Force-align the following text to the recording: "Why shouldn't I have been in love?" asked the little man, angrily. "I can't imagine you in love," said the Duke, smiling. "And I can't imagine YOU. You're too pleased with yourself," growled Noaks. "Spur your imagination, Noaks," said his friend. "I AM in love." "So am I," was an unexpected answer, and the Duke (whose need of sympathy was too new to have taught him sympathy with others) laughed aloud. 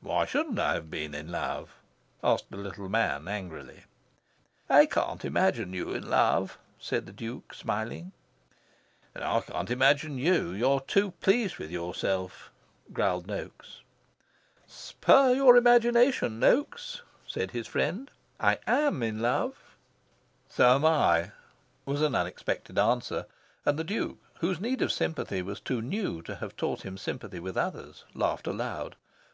"Why 0.00 0.24
shouldn't 0.24 0.58
I 0.58 0.72
have 0.72 0.90
been 0.90 1.14
in 1.14 1.30
love?" 1.30 1.74
asked 2.22 2.46
the 2.50 2.56
little 2.56 2.88
man, 2.88 3.28
angrily. 3.28 3.84
"I 4.66 4.86
can't 4.86 5.22
imagine 5.26 5.74
you 5.74 5.92
in 5.92 6.08
love," 6.08 6.56
said 6.78 7.04
the 7.04 7.12
Duke, 7.12 7.52
smiling. 7.52 8.12
"And 9.14 9.22
I 9.22 9.42
can't 9.42 9.70
imagine 9.70 10.16
YOU. 10.16 10.52
You're 10.52 10.80
too 10.80 11.10
pleased 11.10 11.58
with 11.58 11.70
yourself," 11.70 12.50
growled 12.94 13.26
Noaks. 13.26 13.82
"Spur 14.66 15.34
your 15.34 15.54
imagination, 15.54 16.40
Noaks," 16.40 17.02
said 17.26 17.50
his 17.50 17.66
friend. 17.66 18.10
"I 18.40 18.60
AM 18.66 19.02
in 19.02 19.20
love." 19.20 19.76
"So 20.48 20.76
am 20.76 20.86
I," 20.86 21.32
was 21.84 22.00
an 22.00 22.14
unexpected 22.14 22.78
answer, 22.78 23.26
and 23.66 23.78
the 23.78 23.84
Duke 23.84 24.16
(whose 24.38 24.60
need 24.62 24.80
of 24.80 24.90
sympathy 24.92 25.42
was 25.42 25.60
too 25.60 25.82
new 25.82 26.22
to 26.22 26.36
have 26.36 26.56
taught 26.56 26.86
him 26.86 26.96
sympathy 26.96 27.38
with 27.38 27.58
others) 27.58 28.06
laughed 28.14 28.46
aloud. 28.46 28.96